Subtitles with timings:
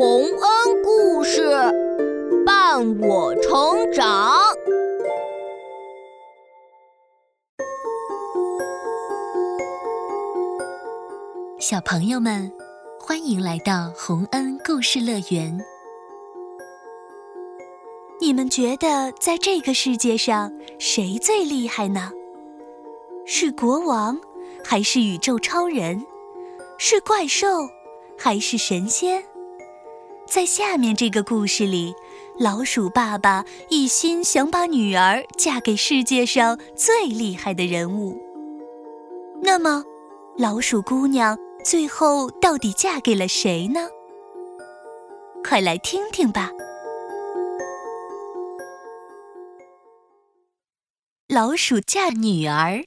[0.00, 1.46] 洪恩故事
[2.46, 4.32] 伴我成长。
[11.58, 12.50] 小朋友们，
[12.98, 15.60] 欢迎来到洪恩故事乐园。
[18.18, 22.10] 你们觉得在这个世界上谁最厉害呢？
[23.26, 24.18] 是国王，
[24.64, 26.02] 还是宇宙超人？
[26.78, 27.68] 是怪兽，
[28.16, 29.22] 还是神仙？
[30.30, 31.92] 在下面这个故事里，
[32.38, 38.16] 老鼠爸爸一心想把女儿嫁给世界上最厉害的人物。
[39.42, 39.82] 那么，
[40.38, 43.88] 老鼠姑娘最后到底嫁给了谁呢？
[45.42, 46.52] 快来听听吧！
[51.26, 52.84] 老鼠嫁女儿。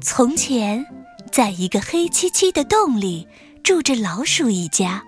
[0.00, 0.86] 从前，
[1.30, 3.28] 在一个黑漆漆的洞里。
[3.68, 5.02] 住着老鼠一家，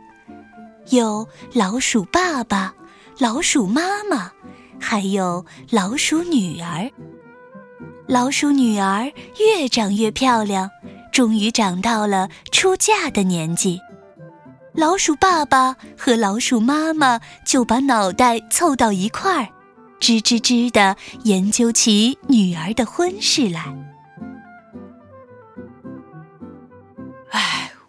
[0.91, 2.75] 有老鼠爸爸、
[3.19, 4.31] 老鼠妈妈，
[4.79, 6.91] 还有老鼠女儿。
[8.07, 10.69] 老鼠女儿越长越漂亮，
[11.11, 13.81] 终于长到了出嫁的年纪。
[14.75, 19.49] 老鼠爸爸和老鼠妈妈就把脑袋凑到一块儿，
[20.01, 20.95] 吱吱吱地
[21.25, 23.75] 研究起女儿的婚事来。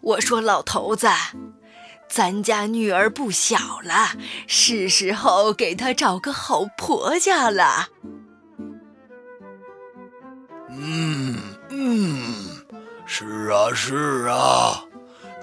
[0.02, 1.06] 我说老头子，
[2.08, 7.88] 咱家女儿不小了，是时候给她找个好婆家了。
[10.68, 11.38] 嗯
[11.70, 12.24] 嗯，
[13.06, 14.84] 是啊是啊，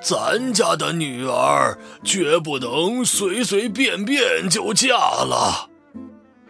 [0.02, 5.70] 咱家的女儿绝不能随随便便就嫁了，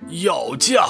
[0.09, 0.88] 要嫁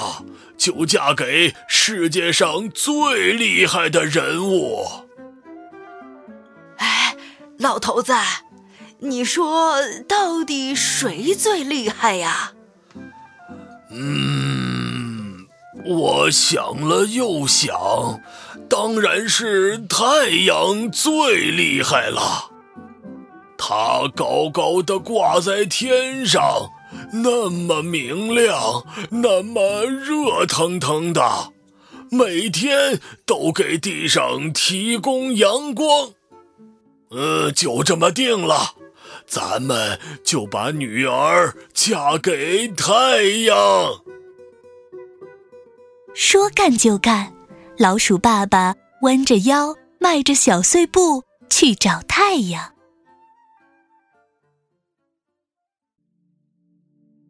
[0.58, 5.09] 就嫁给世界上最厉害的人物。
[7.60, 8.14] 老头子，
[9.00, 12.54] 你说到底谁最厉害呀？
[13.92, 15.46] 嗯，
[15.86, 18.22] 我想了又想，
[18.70, 22.50] 当然是太阳最厉害了。
[23.58, 26.70] 它高高的挂在天上，
[27.12, 31.52] 那么明亮，那么热腾腾的，
[32.10, 36.12] 每天都给地上提供阳光。
[37.10, 38.76] 呃，就这么定了，
[39.26, 43.56] 咱们就把女儿嫁给太阳。
[46.14, 47.34] 说干就干，
[47.78, 52.74] 老鼠爸爸弯着腰，迈着小碎步去找太阳。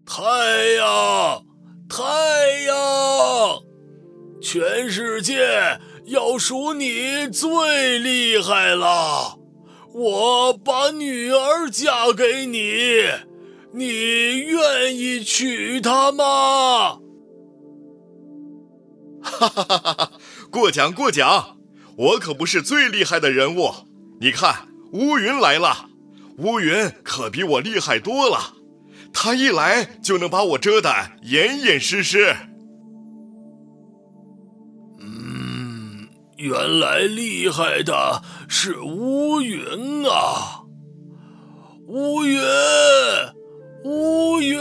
[0.05, 0.23] 太
[0.75, 1.45] 阳，
[1.87, 2.03] 太
[2.67, 3.61] 阳，
[4.41, 9.38] 全世界要数你最厉害了。
[9.93, 13.03] 我把女儿嫁给你，
[13.73, 16.99] 你愿意娶她吗？
[19.21, 20.11] 哈哈哈哈哈！
[20.49, 21.57] 过奖过奖，
[21.97, 23.71] 我可不是最厉害的人物。
[24.21, 25.89] 你看，乌云来了，
[26.37, 28.53] 乌云可比我厉害多了，
[29.11, 32.35] 他一来就能把我遮得严严实实。
[36.39, 40.61] 原来厉害的是乌云啊！
[41.87, 42.39] 乌云，
[43.83, 44.57] 乌云，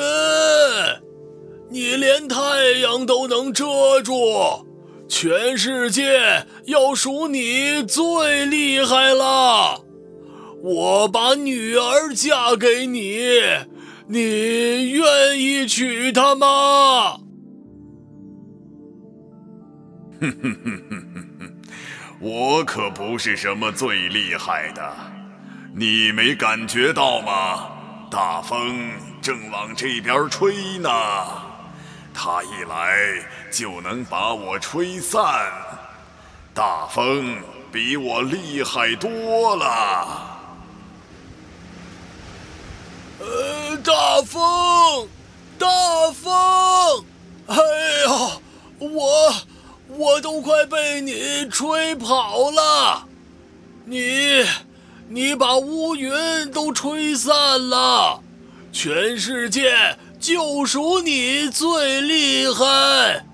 [1.70, 2.36] 你连太
[2.82, 3.64] 阳都能遮
[4.02, 4.66] 住，
[5.06, 9.80] 全世界要数你最厉害了！
[10.60, 13.20] 我把女儿嫁给你，
[14.08, 17.20] 你愿意娶她吗？
[20.20, 21.06] 哼哼哼哼
[21.38, 21.57] 哼。
[22.20, 24.96] 我可不是什么最厉害的，
[25.74, 27.70] 你没感觉到吗？
[28.10, 28.90] 大风
[29.22, 30.90] 正往这边吹呢，
[32.12, 32.96] 它一来
[33.52, 35.22] 就能把我吹散。
[36.52, 37.40] 大风
[37.70, 40.40] 比我厉害多了。
[43.20, 45.08] 呃，大风，
[45.56, 45.66] 大
[46.12, 47.04] 风，
[47.46, 48.40] 哎呀，
[48.80, 49.27] 我。
[49.98, 53.04] 我都快被你吹跑了，
[53.84, 54.44] 你，
[55.08, 56.12] 你把乌云
[56.52, 57.34] 都吹散
[57.68, 58.22] 了，
[58.72, 63.24] 全世界就属你最厉害。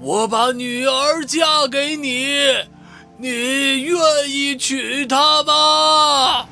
[0.00, 2.52] 我把女儿嫁给你，
[3.16, 6.48] 你愿意娶她吗？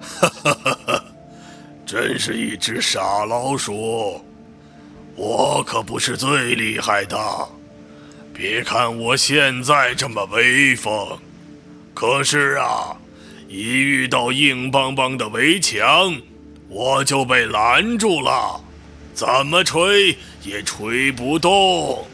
[0.00, 1.04] 哈哈哈哈，
[1.86, 4.20] 真是一只傻老鼠。
[5.18, 7.18] 我可不是最厉害的，
[8.32, 11.18] 别看我现在这么威风，
[11.92, 12.96] 可是啊，
[13.48, 16.14] 一遇到硬邦邦的围墙，
[16.68, 18.60] 我就被拦住了，
[19.12, 22.06] 怎么吹也吹不动。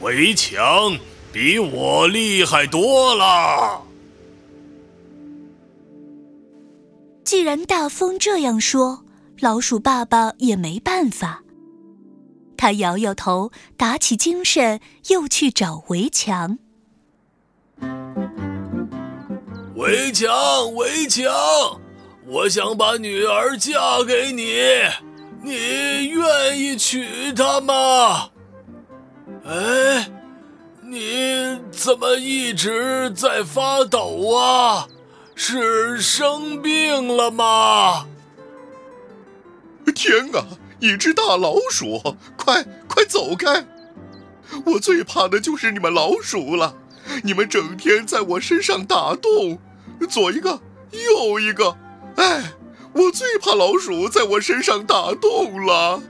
[0.00, 0.96] 围墙
[1.30, 3.82] 比我厉害多了。
[7.24, 9.04] 既然大风这样说，
[9.38, 11.42] 老鼠爸爸也没办法。
[12.62, 16.60] 他摇摇头，打起精神，又去找围墙。
[19.74, 21.24] 围墙，围墙，
[22.24, 24.44] 我想把女儿嫁给你，
[25.42, 28.30] 你愿意娶她吗？
[29.44, 30.08] 哎，
[30.84, 34.86] 你怎么一直在发抖啊？
[35.34, 38.06] 是生病了吗？
[39.96, 40.46] 天啊！
[40.82, 43.64] 一只大老鼠，快快走开！
[44.66, 46.74] 我最怕的就是你们老鼠了，
[47.22, 49.60] 你们整天在我身上打洞，
[50.10, 51.76] 左一个，右一个，
[52.16, 52.54] 哎，
[52.94, 56.02] 我最怕老鼠在我身上打洞了。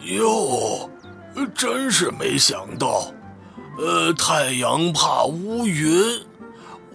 [0.00, 0.90] 哟，
[1.54, 3.12] 真是没想到，
[3.78, 6.20] 呃，太阳怕乌云，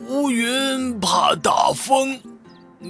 [0.06, 2.19] 乌云怕大风，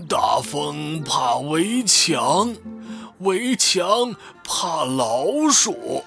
[0.10, 2.56] 大风怕围墙。
[3.22, 6.04] 围墙怕老鼠，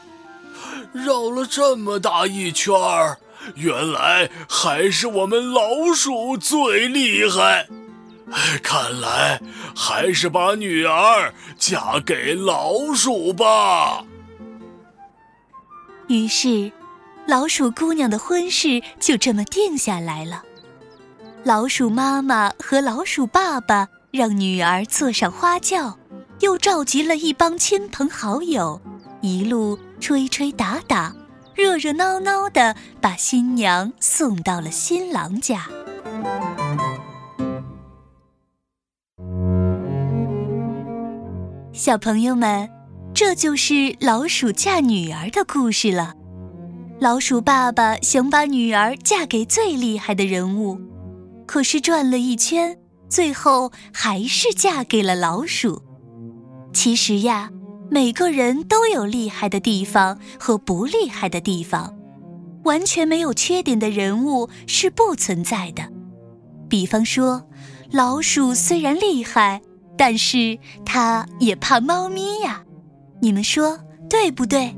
[0.93, 3.19] 绕了这么大一圈儿，
[3.55, 7.67] 原来还是我们老鼠最厉害。
[8.63, 9.41] 看来
[9.77, 14.05] 还是把女儿嫁给老鼠吧。
[16.09, 16.73] 于是，
[17.27, 20.43] 老鼠姑娘的婚事就这么定下来了。
[21.45, 25.99] 老鼠妈妈和老鼠爸爸让女儿坐上花轿。
[26.41, 28.81] 又召集了一帮亲朋好友，
[29.23, 31.15] 一路吹吹打打，
[31.55, 35.69] 热热闹闹的把新娘送到了新郎家。
[41.73, 42.69] 小朋友们，
[43.15, 46.15] 这就是老鼠嫁女儿的故事了。
[47.01, 50.81] 老鼠爸爸想把女儿嫁给最厉害的人物，
[51.47, 52.79] 可是转了一圈，
[53.09, 55.83] 最后还是嫁给了老鼠。
[56.85, 57.49] 其实呀，
[57.91, 61.97] 每个人都有厉害的地方和不厉害的地方，
[62.65, 65.91] 完全没有缺点的人物是不存在的。
[66.69, 67.49] 比方说，
[67.91, 69.63] 老鼠虽然厉害，
[69.97, 72.63] 但是它也怕猫咪呀，
[73.23, 73.79] 你们说
[74.11, 74.77] 对不对？